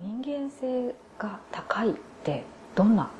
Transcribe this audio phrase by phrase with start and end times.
[0.00, 1.92] 人間性が高いっ
[2.24, 2.44] て
[2.74, 3.10] どんな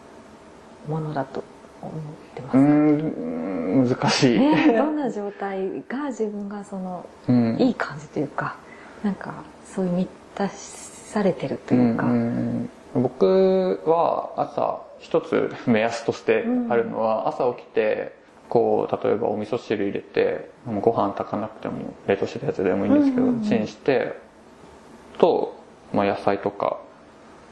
[0.89, 1.45] ものだと
[1.81, 1.93] 思っ
[2.35, 2.53] てます？
[2.53, 7.57] かうん難しい、ね、どんな状態が自分がその、うん。
[7.61, 8.57] いい感じというか
[9.03, 18.15] なんかそういう満たされてるというか、うんうん僕は朝一つ目安としてあるのは、朝起きて
[18.49, 20.49] こう例えばお味噌汁入れて
[20.81, 24.17] ご飯炊かなくても冷凍してたやつでもいいんですけど、チンして
[25.19, 25.54] と、
[25.95, 26.79] まあ、野菜とか。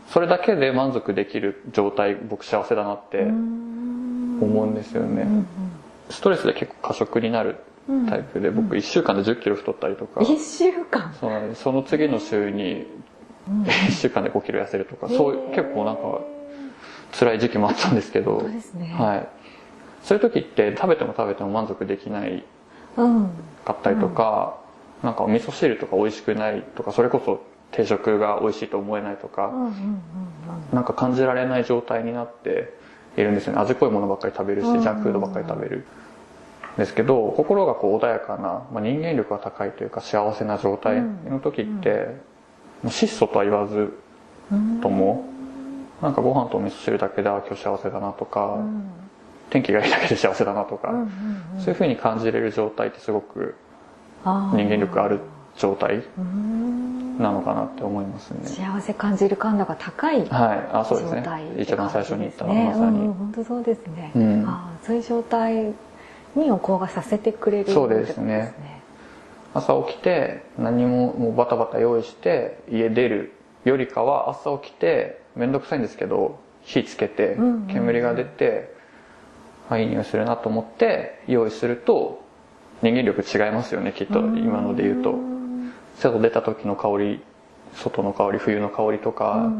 [0.08, 5.46] それだけで満足できる状態僕幸せだなって思うんですよね、うん
[6.11, 7.57] ストレスで結構過食になる
[7.89, 11.14] うんタイプで、僕1週間で1 0キロ太ったりとか、一週間。
[11.18, 11.63] そうなんです。
[11.63, 12.86] その次の週に
[13.49, 16.21] 1週間で5キロ痩せるとか、そういう結構なんか
[17.18, 18.94] 辛い時期もあったんですけど、そうですね。
[18.99, 19.29] はい、
[20.02, 22.44] そういう時って食べても食べても満足できない
[22.99, 23.30] うん。
[23.64, 24.58] かったりとか、
[25.02, 30.03] なんかお味噌汁とか美味しくないとかそれこそ定食が美味しいと思えないとか、うんうんうん
[30.72, 32.72] なんか感じられない状態になって
[33.16, 33.60] いるんですよね。
[33.60, 35.84] 味濃いものばっかり食べるしうんジャンクフードばっかり食べる。
[36.78, 42.16] ですけど心がこう穏やかな、まあ、人間力が高いというか幸せな状態の時って、
[42.83, 43.92] もう質素とは言わず
[44.50, 45.27] うんとも
[46.00, 48.84] なんかご飯とお味噌汁だけであ今日幸せだなとか、うん。
[49.50, 51.02] 天気がいいだけで幸せだなとか、うんうん
[51.56, 51.61] うん。
[51.61, 53.55] そういう風に感じれる状態ってすごく
[54.24, 55.20] 人間力ある
[55.58, 58.41] 状態うんなのかなって思いますね。
[58.44, 61.24] 幸せ感じる感度が高いはい、あそうですね。
[61.58, 64.44] 一番最初に言ったのねはまさに、うんうん本当そうですね、うん。
[64.46, 65.72] あーそういう状態
[66.34, 68.55] にお香がさせてくれるそうですね。
[69.55, 73.33] 朝起きて何ももうバタバタ用意して家出る
[73.64, 77.66] よりかは朝起きて面倒くさいんですけど火つけてうんうんうん。
[77.66, 78.74] 煙が出て、
[79.68, 82.22] あいい匂いするなと思って用意すると
[82.83, 84.20] 人間力違いますよねきっと。
[84.20, 84.38] うん。
[84.38, 85.12] 今ので言うと。
[85.12, 85.31] うん
[85.98, 87.20] 外出た時の香り
[87.74, 89.50] 外の香り冬の香りとか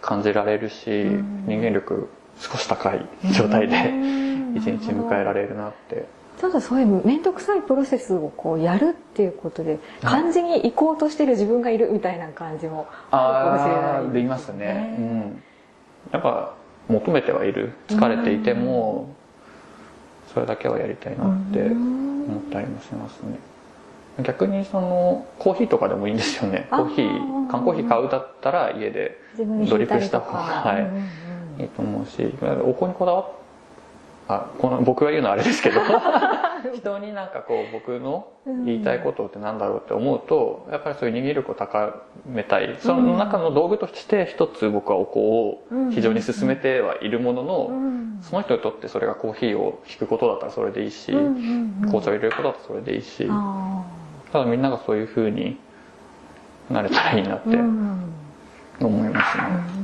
[0.00, 1.44] 感じられるし、ん。
[1.46, 2.08] 人間力
[2.38, 4.54] 少し高い状態でうん。
[4.58, 6.06] 一日迎えられるなって。
[6.40, 13.92] ちょっとそういう面倒くさいプロセスをこうやるっていうことで感じに行こうとしてる自分がいるみたいな感じもあるかもしれない。
[13.92, 14.96] あーできますね、ね。
[14.98, 15.42] うん。
[16.10, 16.54] やっぱ
[16.88, 17.72] 求めてはいる。
[17.88, 19.10] 疲れていても
[20.34, 22.02] それだけはやりたいなってうん。
[22.28, 23.38] 思ったりもしますね
[24.20, 26.66] 逆にそのコーヒーとかでもいいんですよね。
[26.70, 30.98] コーヒー缶コーヒー買うだったら家でドリップした方がいうんうんう
[31.58, 31.62] ん。
[31.62, 32.34] いいと思うし
[32.64, 33.30] お香にこだわっ
[34.28, 35.80] あこの僕が言うのはあれですけど
[36.74, 38.28] 人になんかこう僕の
[38.64, 42.76] 言いたいことってなんだろうって思うとやっぱりそういう人間力を高めたい。
[42.80, 48.18] その中の道具として一つ僕はお香を非常に進めてはいるものの、うん。
[48.22, 53.84] その人にとってそれがコーヒーを引くことだったらそれでいいし、紅茶を入れることだったらそれでいいし、あ
[54.32, 55.58] ただみんながそういう風に
[56.70, 57.56] なれたらいいなって
[58.80, 59.81] 思いますね。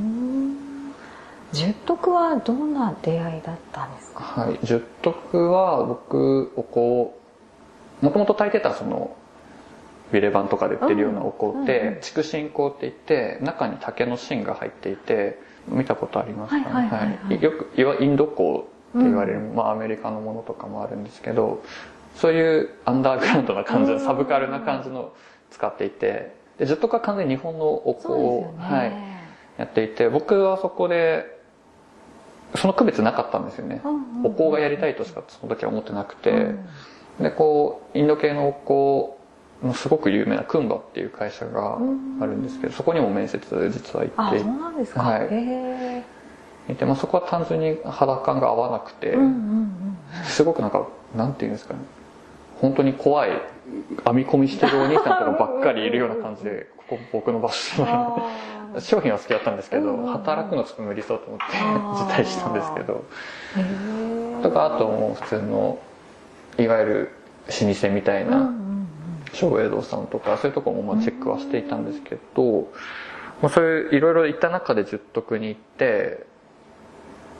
[1.52, 4.22] うん十徳はどんな出会いだったんですか？
[4.22, 9.16] はい、十徳は僕お香もともと炊いてたその
[10.12, 11.66] ビレバンとかで売ってるようなお香っうんうんうん。
[11.66, 15.38] て竹芯香って言って中に竹の芯が入っていて
[15.68, 16.58] 見たことありますか？
[16.58, 18.38] ねはいよくいわインド香って
[18.94, 21.62] 言われる、まあ、アメリカのものとかもあるんですけど
[22.16, 25.12] そういうアンダーグラウンドな感じのサブカルな感じの
[25.50, 28.92] 使っていてで十徳は完全に日本のお香を、よね、はい、
[29.58, 31.37] やっていて僕はそこで
[32.56, 34.26] その区別なかったんですよね、うんうんうん。
[34.26, 36.68] お香がやりたいとしかその時は思ってなくて、うん
[37.20, 39.16] でこうインド系のお
[39.62, 41.76] 香のすごく有名なクンバっていう会社が
[42.20, 43.40] あるんですけどそこにも面接
[43.72, 44.38] 実は行あって。
[44.38, 45.28] そうなんですか、はい。
[45.30, 46.04] へ
[46.70, 49.96] いて、まあ、そこは単純に肌感が合わなくて、えうんうんうん。
[50.26, 50.86] すごくなんか
[51.16, 51.80] なんていうんですかね。
[52.60, 53.30] 本当に怖い
[54.04, 58.80] 編み込みしてるお兄さんとかばっかりいるような感じで ここ僕の場所あー。
[58.80, 63.04] 商品は好きだったんですけど、働くのちょっと無理そうと思って辞退したんですけど。
[64.42, 65.78] とかあともう普通の
[66.58, 67.10] いわゆる
[67.48, 68.68] 老舗みたいなん
[69.32, 72.70] 松栄堂さんとかそういうところもまあチェックはしていたんですけど、
[73.42, 76.26] まあ、そういういろいろ行った中で十徳に行って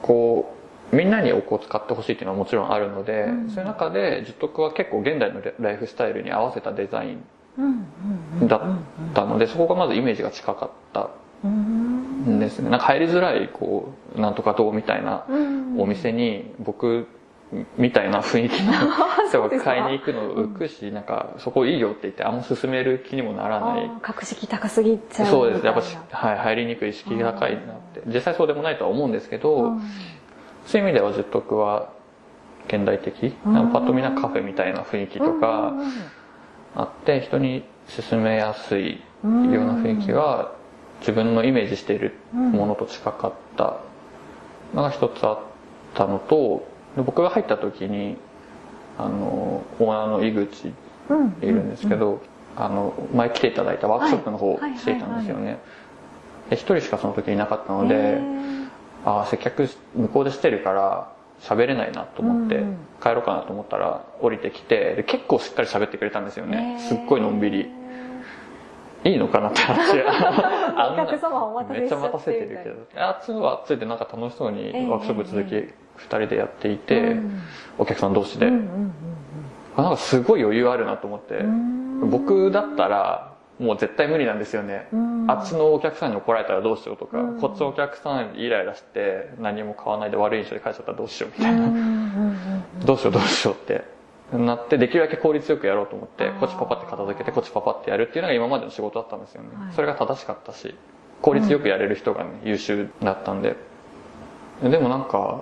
[0.03, 0.58] こう
[0.93, 3.51] みんなにお香を使ってほしいっていうのはもちろんあるので、うん。
[3.51, 7.17] そういう中で十徳は結構現代のライフスタイルに合わせたデザイ
[7.61, 8.61] ンだっ
[9.15, 11.11] たのでそこがまずイメージが近かった
[11.45, 12.71] うんんですね。
[12.71, 15.81] なんか入りづらいこうなんとか堂みたいなうん。
[15.81, 17.07] お店に僕
[17.79, 18.73] みたいな雰囲気の
[19.29, 23.91] 人が買いに行くの浮くしなんかそこいいよって言ってあんま進める気にもならない。
[24.03, 25.65] 格式高すぎちゃうそうです。
[25.65, 27.63] やっぱはい、入りにくい敷居が高いなっ
[27.95, 28.03] て。
[28.07, 29.83] 実際そうでもないとは思うんですけど、うん
[30.69, 31.91] そういう意味では十徳は
[32.69, 33.35] 現代的。
[33.45, 33.53] うん。
[33.55, 35.73] なんかパッと見なカフェみたいな雰囲気とか
[36.77, 37.65] あって人に
[38.09, 40.53] 勧めやすいような雰囲気が
[41.01, 43.79] 自分のイメージしているものと近かった。
[44.75, 45.39] のが一つあっ
[45.95, 48.17] たのとで僕が入った時に
[48.99, 50.73] あのオーナーの井口い
[51.47, 52.21] るんですけど、
[52.57, 55.59] あの前来ていただいたワークショップの方をしていたんですよね。
[56.51, 58.21] で一人しかその時いなかったので
[59.09, 66.79] ああ接客向こうでしてるから喋れないなと思ってうん帰ろうかなと思ったら降りてきてで結構しっかり喋ってくれたんですよね。
[66.81, 67.71] すっごいのんびり。
[69.05, 70.03] いいのかなって話。
[70.77, 73.01] あんめっちゃ待たせてるけど。
[73.01, 77.41] あっちはあっちでなんか楽しそうにええワークショップ続きえ2人でやっていて、うん。
[77.79, 78.93] お客さん同士で、なん
[79.77, 82.11] かすごい余裕あるなと思って、うん。
[82.11, 83.28] 僕だったら
[83.59, 85.31] もう絶対無理なんですよね、うん。
[85.31, 87.41] あっちのお客さんに怒られたらどうしようとか、うん。
[87.41, 91.69] こっちのお客さんにイライラして何も買わないで悪い印象で帰っちゃったらどうしようみたいな、
[92.85, 93.85] どうしようどうしようって。
[94.33, 99.73] なってできるだけ効率よくやろうと思ってこっちパパって片付けてこっちパパってやるっていうのが今までの仕事だったんですよね、はい。
[99.73, 100.75] それが正しかったし
[101.23, 103.57] 効率よくやれる人がね、優秀だったんで。
[104.63, 105.41] でもなんか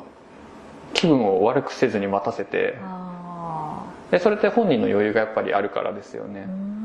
[0.94, 6.75] 気分を悪くせずに待たせてあでそれって本人の余裕がやっぱりあるからですよね、ーうん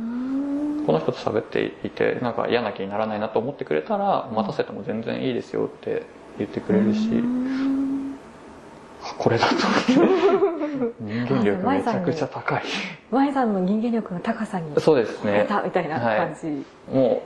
[0.86, 6.04] この人と喋っていてなんか嫌な気にならないなと思ってくれたら待たせても全然いいですよって
[6.38, 7.10] 言ってくれるし、
[9.18, 10.42] これだと思って。
[11.02, 12.62] 人間力めちゃくちゃ高い。
[13.12, 15.46] 舞さんの人間力の高さにそうですね。
[15.48, 17.24] たみたいな感じ、も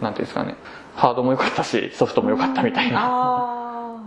[0.00, 0.54] うなんていうんですかね。
[0.94, 3.98] ハードも良かったしソフトも良かったみたいな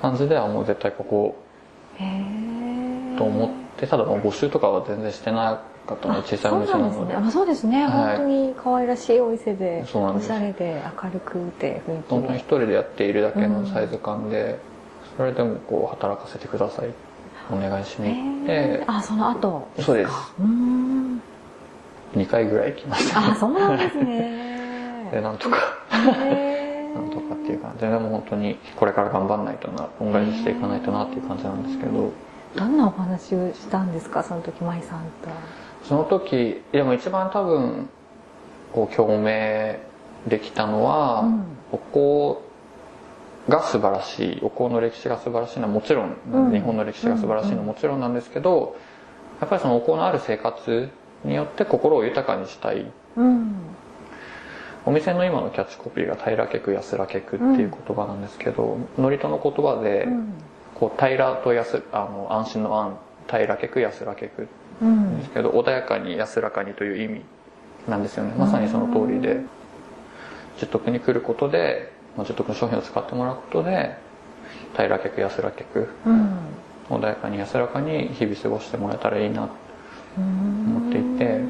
[0.00, 1.36] 感じではもう絶対ここ
[3.18, 7.22] と思ってただもう募集とかは全然してなかったので小さいお店なそうなんですのでね。
[7.26, 8.16] あそうですね、はい。
[8.16, 14.58] 本当に可愛らしいお店でそうなんですおしゃれで明るくて雰囲気本当に一も人でやっているだけのサイズ感で、
[15.16, 16.88] それでもこう働かせてください。
[17.52, 18.84] お願いしに行って。
[18.86, 19.92] あその後ですか？
[19.92, 20.12] そうです。
[20.38, 21.22] うーん。
[22.16, 23.32] 2回ぐらい行きました。
[23.32, 25.10] あそうなんですね。
[25.10, 25.56] でなんとか。
[25.90, 32.10] なんとかっていう感じででも本当にこれから頑張んないとな恩返ししていかないとなっていう感じなんですけど
[32.56, 34.22] どんなお話をしたんですか？
[34.22, 35.30] その時舞さんと。
[35.84, 37.88] その時でも一番多分
[38.72, 39.78] こう共鳴
[40.26, 41.44] できたのは、うん。
[41.72, 41.78] お
[42.38, 42.40] 香
[43.48, 46.52] が素晴らしいお香の歴史が素晴らしいのはもちろん、うん。
[46.52, 48.76] 日本の歴史が素晴らしいのはもちろんなんですけど
[49.40, 50.90] やっぱりそのお香のある生活
[51.24, 52.90] によって心を豊かにしたい。
[53.16, 53.54] うん。
[54.86, 60.32] お店の今のキャッチコピーが「平らけく安らけく」っていう言葉なんですけど、祝詞の言葉で、うん
[60.80, 62.96] こう平らと安あの安心の安
[63.26, 64.48] 平らけく安らけく。
[64.82, 65.18] うん。
[65.18, 67.22] ですけど穏やかに安らかにという意味
[67.86, 68.32] なんですよね。
[68.36, 69.40] まさにその通りで。
[70.58, 73.96] 十徳に来ることでまあ十徳の商品を使ってもらうことで
[74.74, 75.88] 平らけく安らけく。
[76.06, 76.38] うん。
[76.90, 79.48] 穏やかに安らかに日々過ごしてもらえたらいいな
[80.16, 81.40] 思思っていて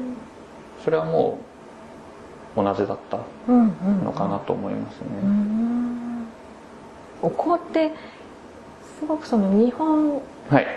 [0.83, 1.39] それはも
[2.55, 3.17] う同じだった
[3.47, 6.27] のかなと思いますね、うん。
[7.21, 7.91] お香って
[9.01, 10.67] すごくその日本はい。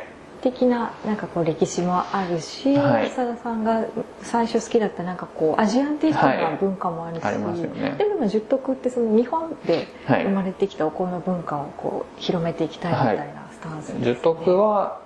[0.41, 3.07] 的ななんかこう歴史もあるし、はい。
[3.09, 3.87] 久田さんが
[4.21, 7.95] 最初好きだったなんかこうアジアンテイストな文化もあるし、ありますよね。
[7.97, 10.25] でも十徳ってその日本ではい。
[10.25, 14.05] 生まれてきたお香の文化をこう広めていきたいみたいなスタンスです、ね。
[14.05, 15.01] 十徳は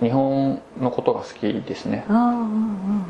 [0.00, 2.04] 日本のことが好きですね。
[2.08, 3.04] うんうんうん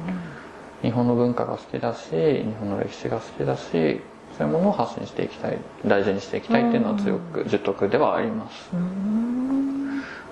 [0.82, 4.00] 日本の文化が好きだし日本の歴史が好きだし
[4.38, 8.70] そういうものを発信していきたい大事にしていきたいっていうのは強く十徳ではあります。
[8.72, 9.49] うん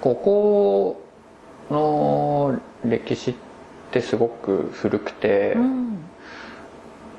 [0.00, 1.02] ここ
[1.71, 3.35] の歴史っ
[3.90, 5.99] てすごく古くて、うん。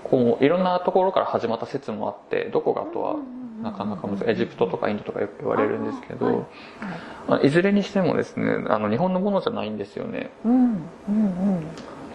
[0.03, 3.17] こういろんなところから始まった説もあってどこがとは
[3.61, 4.29] なかなか難しい。
[4.31, 6.35] エジプトとかインドとかよく言われるんですけど、はい。
[7.27, 10.31] まあいずれにしてもですねあの日本のものじゃないんですよね。
[10.45, 10.53] うん。
[10.53, 10.67] うん。
[10.67, 11.63] うん。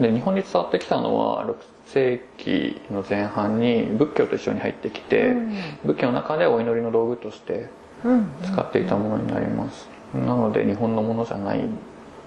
[0.01, 1.55] で日本に伝わってきたのは6
[1.87, 5.57] 世紀の前半に仏教と一緒に入ってきて、うん。
[5.85, 7.69] 仏教の中でお祈りの道具として
[8.05, 8.27] うん。
[8.43, 11.79] 使っていたものになります、なので日本のものじゃないん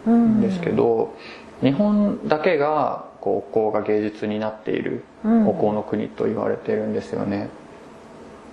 [0.06, 1.16] うんですけど、
[1.62, 5.48] 日本だけがこうお香が芸術になっているうん。
[5.48, 7.50] お香の国と言われているんですよね。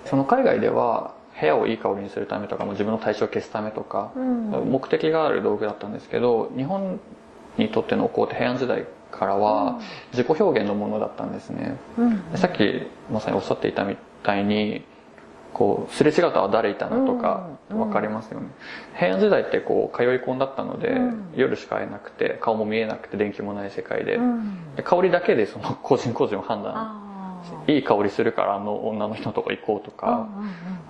[0.06, 4.50] その海外では部屋をいい香りにするためとかも自分の体調を消すためとか、うん。
[4.70, 7.00] 目的がある道具だったんですけど日本
[7.56, 9.78] にとってのお香って平安時代からは
[10.12, 11.76] 自己表現のものだったんですね。
[12.34, 14.84] さっきまさにおっしゃっていたみたいに
[15.54, 18.49] こうすれ違うとは誰いたのとか分かりますよね、
[18.96, 21.25] 平安時代ってこう通い込んだったので、うん。
[21.37, 24.18] 夜しか会えなくて顔も見えなくて電気もない世界で,、
[24.82, 27.00] 香りだけでその個人個人を判断
[27.66, 30.28] いい香りするからあの女の人のとこ行こうとか、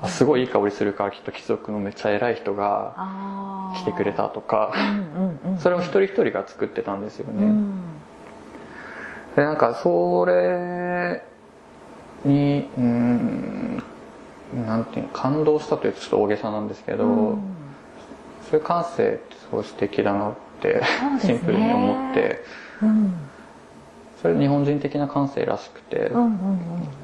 [0.04, 4.72] うすごいいい香りするからきっと貴族のめっちゃ偉い人が来てくれたとか
[5.58, 7.80] それを一人一人が作ってたんですよね、うん。
[9.36, 11.22] でなんかそれ
[12.24, 13.63] にうん
[14.54, 17.38] なんていうの感動したというとちょっと大げさなんですけど、うん。
[18.50, 20.80] そういう感性ってすごい素敵だなって、ね。
[21.20, 22.42] シンプルに思って。
[22.82, 23.14] うん。
[24.22, 26.10] それ日本人的な感性らしくて、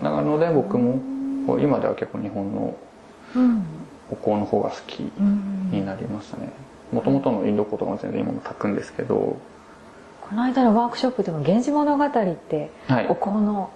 [0.03, 0.99] なので僕も
[1.59, 2.75] 今では結構日本の
[4.11, 6.51] お香の方が好きうんになりましたね。
[6.93, 9.37] もともとのインド香とかも全然今も炊くんですけど
[10.31, 13.07] この間のワークショップでも「源氏物語」ってはい。
[13.09, 13.71] お香の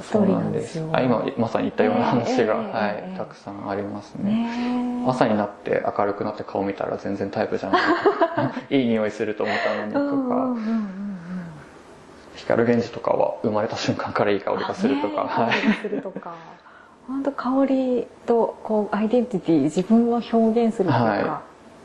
[0.00, 0.74] ストーリーなんんです。
[0.74, 4.30] すよあ今まさに言ったような話が、はいええたくさんありますね。
[4.30, 7.78] ね朝になって明るくなって顔見たら全然タイプじゃな
[8.70, 8.70] い。
[8.78, 10.34] いい匂いすると思ったのにとうんうんか。
[10.36, 10.90] うんうん
[12.36, 15.52] 光源氏とかは生まれた瞬間からいい香りがするとか、ねはい。
[15.82, 16.32] するとか。
[17.06, 21.42] 本当香りとこうアイデンティティ自分を表現するとか、は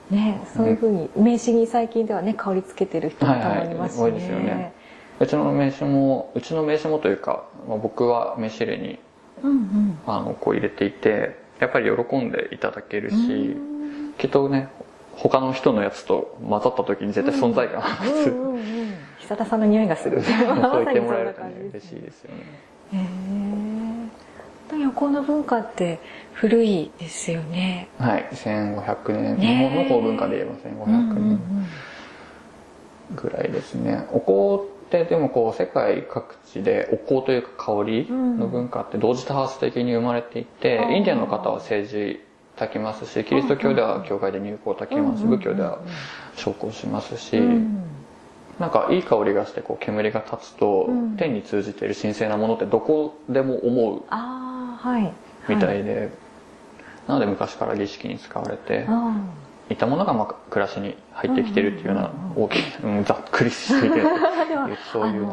[0.09, 4.73] ねそういうふうに名刺に最近ではね香りつけてる人もたまにいますしね、はいはい多いですよね。
[5.17, 8.99] うちの名刺もうちの名刺もというか、まあ、僕は名刺入れに
[9.43, 9.99] うんうん。
[10.05, 13.55] あのこう入れていてやっぱり喜んでいただけるし、
[14.17, 14.69] きっとね
[15.13, 18.65] 他の人のやつと混ざった時に絶対存在感がうんうんうん
[19.19, 20.21] 久田さんの匂いがする。
[20.21, 22.43] そう言ってもらえるとね 嬉しいですよね。
[22.93, 23.64] へえ
[24.95, 25.99] 横の文化って
[26.33, 27.89] 古いですよね。
[27.99, 28.29] はい。
[28.31, 31.39] 1500年、ね日本の古文化で言えば1500うんうん年
[33.15, 40.95] ぐらいですね、お香ってでもこう世界各地でお香というか香りの文化って同時多発的に生まれていて、うん。
[40.95, 42.21] インディアンの方は政治
[42.55, 45.79] 炊きますしキリスト教では教会で入香炊きます、うんうん仏教では
[46.37, 47.83] 昇香しますし、うん
[48.59, 51.17] なんかいい香りがしてこう煙が立つと、うん。
[51.17, 54.03] 天に通じている神聖なものってどこでも思う
[54.83, 55.13] ああはい。
[55.47, 56.09] みたはいで、
[57.07, 59.15] なので昔から儀式に使われてあ
[59.69, 64.01] いたものがまあ暮らしに入ってきてるっていうようなうん大きい、うん、ざっくりしていて
[64.91, 65.27] そういう流れが。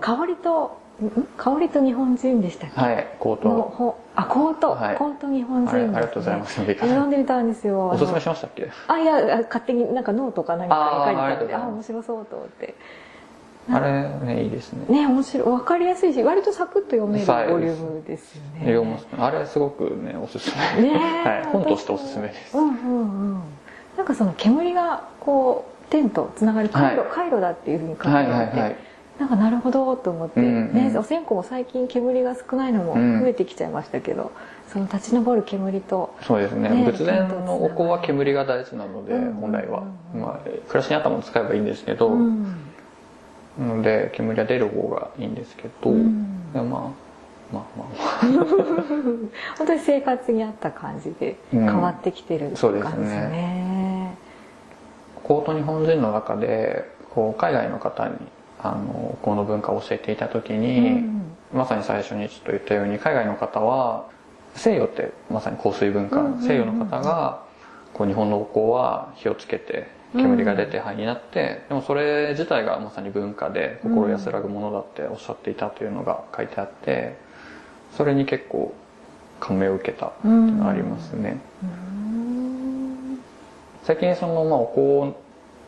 [0.00, 2.80] 香りとん香りと日本人でしたっけ？
[2.80, 4.96] はい香のトほあコート、はい。
[4.96, 6.54] コート日本人はいです、ね、ありがとうございます。
[6.64, 7.88] 読んでみたんですよ。
[7.88, 8.62] おすすめあしましたっけ？
[8.66, 12.74] のあいや勝手になんかノートか何かに書いてたのであーあ面白そうと思って
[13.70, 14.86] あれねいいですね。
[14.88, 15.48] ね面白い。
[15.48, 18.60] 分かりやすいし割とサクッと読めるはいボリュームですよね。
[18.60, 20.92] 読ますあれすごくねおすすめね
[21.24, 22.56] え はい、本としておすすめです。
[22.56, 22.74] うんうんう
[23.36, 23.42] ん。
[23.96, 27.08] なんかその煙がこう天とつながる回路、はい。
[27.10, 28.76] 回路だっていうふうに書いてあはいはいはい。
[29.18, 30.74] なんかなるほどと思って、うんうん。
[30.74, 34.32] ね、お線香も最近煙が少ないのも増えてきちゃいましたけど、
[34.68, 36.68] その立ち上る煙とそうですね。
[36.68, 40.20] ね仏前のお香は煙が大事なので、うん本来は、うん。
[40.20, 42.42] まあ、暮らしに合ったものを使えばいいんですけど、うん。
[42.42, 42.48] な
[43.58, 46.52] ので煙が出る方がいいんですけど、うん。
[46.52, 46.64] でまあ
[47.52, 47.88] まあまあ。
[49.58, 51.64] 本当に生活に合った感じでうん。
[51.64, 52.90] 変わってきてるそうですね。
[52.90, 54.14] 感じですね。
[55.22, 56.84] コート日本人の中で
[57.14, 58.14] こう海外の方に
[58.60, 61.22] あのこの文化を教えていた時に、うん。
[61.52, 64.06] まさに最初にちょっと言ったように海外の方は
[64.56, 66.42] 西洋ってまさに香水文化、うんうんうん。
[66.42, 67.42] 西洋の方が
[67.92, 77.16] こう日本のお香は火をつけて煙が出て灰になって、でもそれ自体がまさに文化で心安らぐものだっておっしゃっていたというのが書いてあって
[77.96, 78.74] それに結構
[79.40, 81.40] 感銘を受けたっていうのがありますね。
[81.62, 81.84] うん
[83.84, 85.16] 最近その、まあ、お香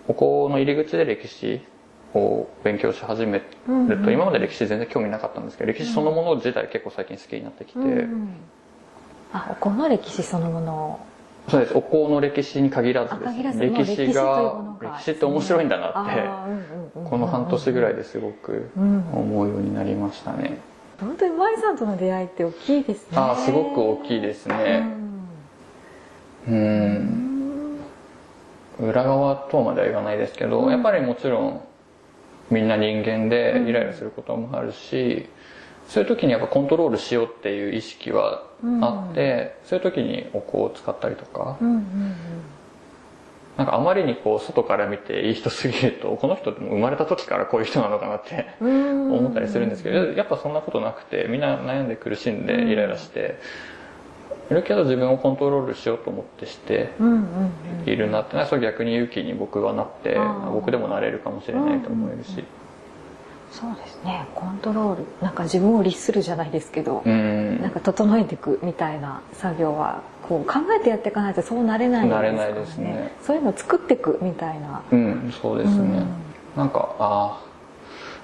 [0.08, 1.60] お香の入り口で歴史
[2.14, 4.10] を勉強し始めると、うんうん。
[4.10, 8.36] 今まで歴史全然興味なかったんですけど歴史そのもの自体結構最近好きになってきて、うん。
[9.32, 11.00] あお香の歴史そのものを
[11.48, 11.76] そうです。
[11.76, 20.58] お香の歴史に限らずですあ限らず歴史が歴史って面白いんだなってこの半年ぐらいですごくうん思うようになりましたね、
[21.00, 23.18] 本当に舞さんとの出会いって大きいですね。
[23.18, 24.86] ああすごく大きいですね。
[26.48, 26.56] ううん。
[27.74, 27.80] ん
[28.80, 30.70] 裏側とまでは言わないですけど、うん。
[30.70, 31.60] やっぱりもちろん
[32.50, 35.28] みんな人間でイライラすることもあるし、
[35.88, 38.42] そういう時にやっぱコントロールしようっていう意識は
[38.82, 41.56] あって、そういう時にお香を使ったりとか、
[43.56, 49.12] なんかあまりにこう外から見ていい人すぎるとこの人って生まれた時からこういう人なのかなってうん。
[49.14, 52.68] 思ったりするんですけど、やっぱそんなことなくてみんな悩んで苦しんでうん。
[52.68, 53.38] イライラして
[54.50, 56.90] いるけど自分をコントロールしようと思ってして
[57.86, 60.18] いるなってのはそれ逆に勇気に僕はなって
[60.52, 62.44] 僕でもなれるかもしれないと思えるし
[63.50, 64.26] そうですね。
[64.34, 67.62] コントロールなんか自分を律するじゃないですけど、うん。
[67.62, 73.12] なんか整えていくみたいな作業はこう考えてやっていかないとそうなれないんですからなれないですね。
[73.22, 74.82] そういうのを作っていくみたいな。
[74.90, 76.06] うんそうですね、うん。
[76.56, 77.46] なんかああ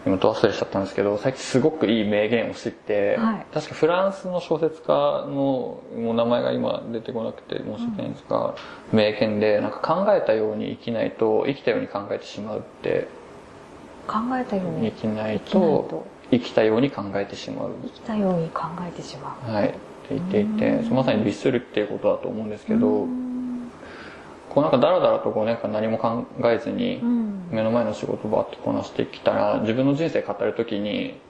[0.05, 3.47] 今ど忘れしちゃったんですけど最近すごくいい名言を知って、はい。
[3.55, 4.93] 確かフランスの小説家
[5.29, 8.55] のもう名前が今出てこなくて申し訳ないんですが、
[8.93, 13.07] 名言でなんか考えたように生きないと生きたように考えてしまうって
[14.07, 16.07] 考えたように生きないとと。
[16.31, 17.71] 生きたように考えてしまう。
[17.83, 19.53] 生きたように考えてしまう。
[19.53, 19.69] はい。
[19.69, 19.79] って
[20.11, 23.71] 言っていてまさに律するっていうことだと思うんですけどうん。
[24.51, 27.49] こうなんかダラダラと5年間何も考えずにうん。
[27.51, 31.21] 目の前の仕事をバッとこなしてきたら自分の人生語る時に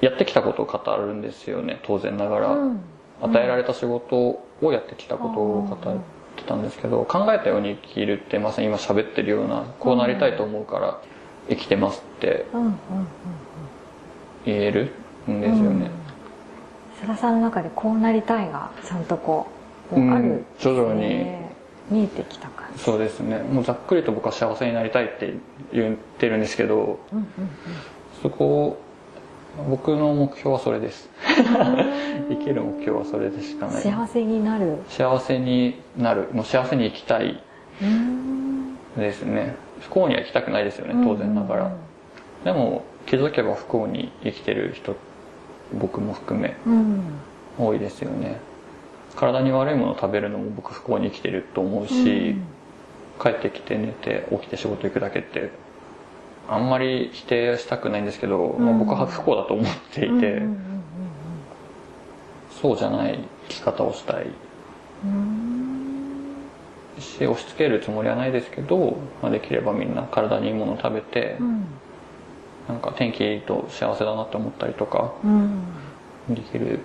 [0.00, 2.80] やってきたことを語るんですよね当然ながら、うん。
[3.22, 5.78] 与えられた仕事をやってきたことを語っ
[6.36, 11.00] てたんですけど考えたように生きるってまさに今喋ってるようなこうなりたいと思うから
[11.48, 12.74] 生きてますってうんうんうん
[14.46, 14.90] 言える？
[15.30, 15.90] んですよね、
[17.02, 19.46] 須田さんの中でこうなりたいがちゃんとこ
[19.90, 21.00] うある、徐々に。
[21.00, 21.44] ね
[21.90, 22.82] 見えてきた感じ。
[22.82, 23.38] そうですね。
[23.40, 25.34] もうざっくりと僕は幸せになりたいって
[25.72, 27.26] 言ってるんですけどうんうん
[28.22, 28.78] そこを
[29.68, 31.10] 僕の目標はそれです。
[32.30, 33.82] 生きる目標はそれでしかない。
[33.82, 34.78] 幸せになる。
[34.88, 36.28] 幸せになる。
[36.32, 37.42] もう幸せに生きたい
[37.82, 38.76] うん。
[38.96, 39.54] ですね
[39.84, 41.76] 不幸には生きたくないですよね当然ながら、
[42.44, 44.96] でも気づけば不幸に生きてる人
[45.74, 47.02] 僕も含めうん。
[47.58, 48.38] 多いですよね。
[49.16, 52.36] 体に悪いものを食べるのも僕不幸に生きてると思うし、
[53.22, 55.50] 帰ってきて寝て起きて仕事行くだけって
[56.48, 60.42] あんまり否定したくないんですけど、まあ、僕は不幸だと思っていて、
[62.60, 64.26] そうじゃない生き方をしたい。
[65.04, 65.53] うん
[67.18, 71.64] し押し付けるつもりはないですけど、まあ、できればみんな体にいいものを食べて、うん。
[72.68, 76.34] なんか天気いいと幸せだなって思ったりとかうん。
[76.34, 76.80] できる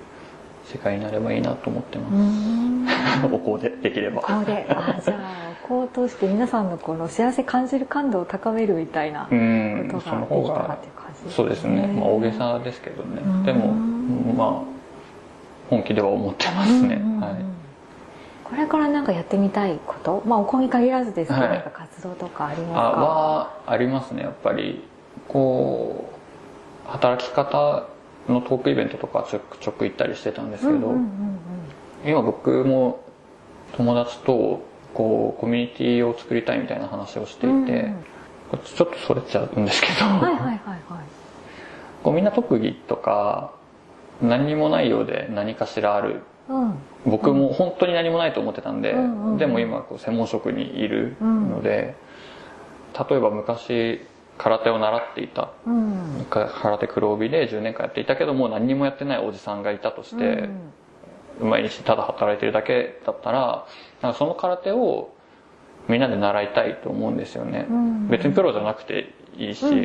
[0.65, 2.87] 世界になればいいなと思ってうまん。
[2.87, 4.21] す、 お香でできれば。
[4.21, 4.65] こうで。
[4.69, 13.21] あじゃあこう通して皆さんのこの幸せ感じる感度を高めるみたいなうこんとその方ができたらっがそうですね、まあ、大げさですけどね。
[13.23, 13.43] うん。
[13.43, 13.67] でも
[14.35, 14.61] まあ
[15.69, 17.58] 本気では思ってますね、はい
[18.49, 20.23] これからなんかやってみたいこと？
[20.25, 21.71] まあお香に限らずですけど、はい。
[21.73, 22.81] 活動とかありあますか？
[22.81, 24.83] はありますねやっぱり。
[25.27, 26.09] こ
[26.87, 27.85] う働き方
[28.27, 31.39] のトークイベントとかちょくちょく行ったりしてたんですけど、うんうんうん
[32.05, 33.01] 今僕も
[33.75, 34.61] 友達と
[34.93, 38.03] こうコミュニティを作りたいみたいな話をしていて、うんうん。
[38.63, 40.79] ちょっとそれちゃうんですけど、はいはいはいはい。
[42.01, 43.51] こうみんな特技とか
[44.21, 46.21] 何にもないようで何かしらあるうん
[47.05, 49.37] 僕も本当に何もないと思ってたんで、うんうんうん。
[49.37, 51.95] でも今こう専門職にいるので、
[53.09, 54.01] 例えば昔
[54.37, 55.51] 空手を習っていた。
[55.65, 56.25] うん。
[56.29, 60.49] 空手黒帯で10年間やっていたけどもう何にもやってないおじさんがいたとして、
[61.41, 63.65] 毎日ただ働いてるだけだったら
[64.01, 65.13] なんかその空手を
[65.87, 68.07] みんなで習いたいと思うんですよね、うん。
[68.09, 69.83] 別にプロじゃなくていいし、うんうんう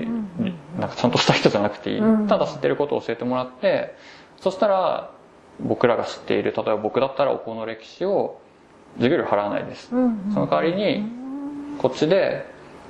[0.79, 0.81] ん。
[0.81, 2.27] なんかちゃんとした人じゃなくていい、うん。
[2.27, 3.95] ただ知ってることを教えてもらって
[4.41, 5.14] そしたら
[5.61, 8.41] 僕らが知っている例えば僕だったらお香の歴史を
[8.97, 11.09] 授業料払わないです、その代わりに
[11.79, 12.47] こっちで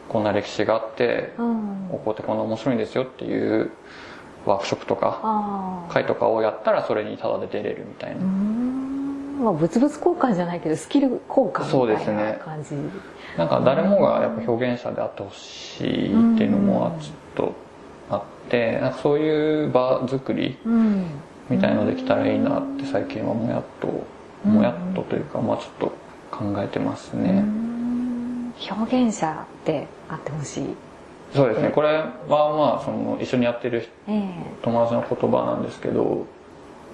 [0.08, 1.90] こんな歴史があってうん。
[1.90, 3.70] お香ってこんな面白いんですよっていう
[4.44, 9.38] ワークショップとか会とかをやったらそれにタダで出れるみたいな、うん。
[9.42, 12.40] まあ物々交換じゃないけどスキル交換みたいなですね。
[12.44, 12.74] 感じ
[13.38, 17.54] なんか誰もがやっぱ表現者であってほしいっていうのもちょっと
[18.10, 21.06] あってなんかそういう場作りうん
[21.50, 24.04] みたいのできたらいいなって最近はもやっと
[24.48, 25.86] もやっとというかまあちょっと
[26.30, 28.52] 考えてますうね、ん。
[28.70, 30.66] 表現者であってほしい。
[31.34, 31.70] そうですね。
[31.70, 34.34] これはまあその一緒にやってるええ。
[34.62, 36.26] 友達の言葉なんですけど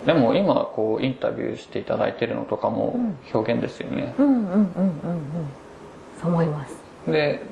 [0.07, 2.97] でも今こうインタビューしていただいてるのとかも
[3.35, 4.57] 表現ですよね、うんうんうんうん。
[4.57, 4.71] うん
[6.21, 6.77] そう思います。
[7.07, 7.43] で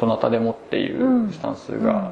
[0.00, 2.10] どなたでもっていうスタンスが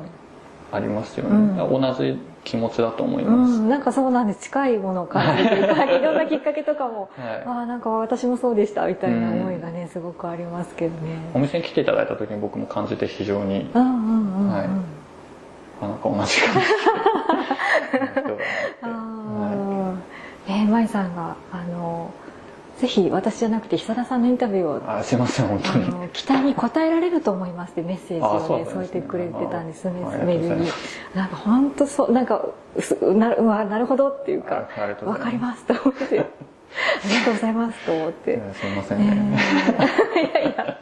[0.71, 1.81] ありますよね、うん。
[1.83, 4.40] 同じ気持ちだと思いうます、んなんかそうなんです。
[4.42, 6.02] 近いものを感じていたい。
[6.02, 7.42] ろんなきっかけとかもはい。
[7.46, 11.18] ああなんか私もそうでしたみたいな思いがねすごくありますけどね。
[11.35, 14.48] お店に来ていただいた時に僕も感じて非常にうんうんうんうん。
[14.50, 14.68] はい。
[15.83, 16.59] あなんか同じ感じ。
[17.98, 18.33] の人だなって。
[18.83, 19.94] あー。
[20.48, 22.11] えー、舞さんがあの
[22.83, 28.71] ぜひ私じゃなくて久田さんのインタビューをあすいません本当あにの期待に応えられると思いますってメッセージあをねね。
[28.73, 30.68] 添えてくれてたんですメールに。
[31.14, 32.45] なんか本当そうなんか
[32.81, 35.64] すなるわなるほどっていうかあありがとうごわざいます。
[35.64, 36.18] かりますと思って。
[36.18, 40.77] ありがとうございますと思って、えーすいませんえね、ーいやいや。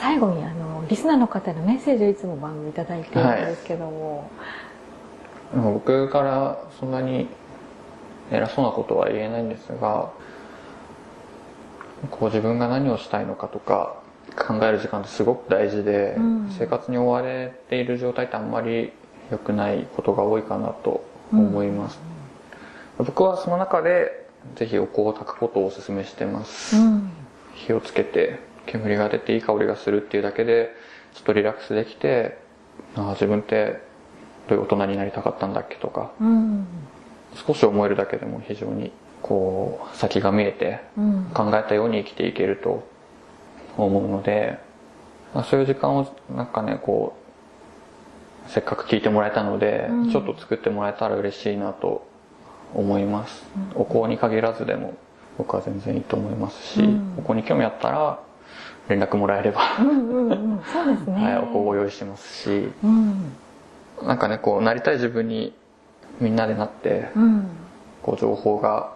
[0.00, 4.30] 最後にあのリスナーの方へのメッセージをいつも番組いただいてるんですけども、
[5.52, 7.28] でも僕からそんなに
[8.30, 10.08] 偉そうなことは言えないんですが
[12.10, 13.96] こう自分が何をしたいのかとか
[14.36, 16.34] 考える時間ってすごく大事で、うん。
[16.58, 18.92] 生活に追われている状態ってあんまり
[19.30, 21.98] 良くないことが多いかなと思います、
[22.98, 27.10] 僕はその中でぜひお香を炊くことをお勧めしてます、うん。
[27.54, 30.74] 火をつけて煙が出ていい香りがするっていうだけで
[31.14, 32.38] ちょっとリラックスできて
[32.96, 33.80] ああ自分って
[34.48, 36.66] どういう大人になりたかったんだっけとかうん。
[37.46, 38.92] 少し思えるだけでも非常に
[39.24, 41.30] こう先が見えてうん。
[41.32, 42.86] 考えたように生きていけると
[43.78, 44.58] 思うので、
[45.34, 47.16] まあ、そういう時間をなんかねこ
[48.46, 50.10] うせっかく聞いてもらえたので、うん。
[50.10, 52.06] ちょっと作ってもらえたら嬉しいなと
[52.74, 53.42] 思います、
[53.74, 54.94] お香に限らずでも
[55.38, 57.14] 僕は全然いいと思いますし、うん。
[57.18, 58.20] お香に興味あったら
[58.88, 60.60] 連絡もらえれば、うんうんうん。
[60.70, 63.32] そうですね、はい、お香を用意しますしうん。
[64.02, 65.54] なんかねこうなりたい自分に
[66.20, 67.48] みんなでなってうん。
[68.02, 68.93] こう情報が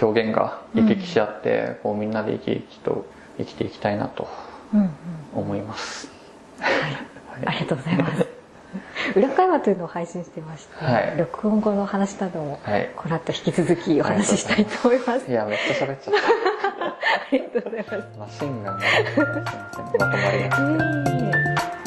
[0.00, 3.06] 表現が行き来し合って、こうみんなで生き生きと
[3.38, 4.28] 生きていきたいなと
[4.74, 4.90] うんうん。
[5.34, 6.08] 思います、
[6.60, 8.26] ありがとうございます。
[9.14, 11.14] 裏会話というのを配信してまして、はい。
[11.18, 12.90] 録音後の話などもはい。
[12.96, 15.30] この後引き続きお話ししたいと思います。
[15.30, 15.32] い。
[15.34, 16.14] やめっちゃ喋っちゃっ
[17.28, 18.12] ありがとうございます。
[18.12, 20.56] たマシンガンがすいませんまとまりが
[21.08, 21.85] ええ